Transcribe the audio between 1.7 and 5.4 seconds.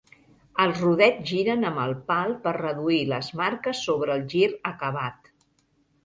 amb el pal per reduir les marques sobre el gir acabat.